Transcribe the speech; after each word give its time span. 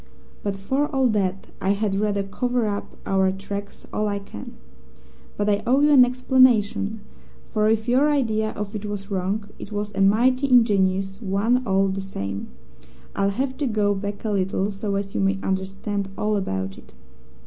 But 0.41 0.57
for 0.57 0.87
all 0.87 1.05
that, 1.09 1.45
I 1.61 1.73
had 1.73 1.93
rather 1.99 2.23
cover 2.23 2.65
up 2.65 2.97
our 3.05 3.31
tracks 3.31 3.85
all 3.93 4.07
I 4.07 4.17
can. 4.17 4.53
But 5.37 5.47
I 5.47 5.61
owe 5.67 5.81
you 5.81 5.91
an 5.91 6.03
explanation, 6.05 7.01
for 7.45 7.69
if 7.69 7.87
your 7.87 8.09
idea 8.09 8.49
of 8.53 8.73
it 8.73 8.85
was 8.85 9.11
wrong, 9.11 9.47
it 9.59 9.71
was 9.71 9.93
a 9.93 10.01
mighty 10.01 10.49
ingenious 10.49 11.21
one 11.21 11.61
all 11.67 11.87
the 11.87 12.01
same. 12.01 12.47
I'll 13.15 13.29
have 13.29 13.57
to 13.57 13.67
go 13.67 13.93
back 13.93 14.25
a 14.25 14.31
little 14.31 14.71
so 14.71 14.95
as 14.95 15.13
you 15.13 15.21
may 15.21 15.37
understand 15.43 16.09
all 16.17 16.35
about 16.35 16.79
it. 16.79 16.95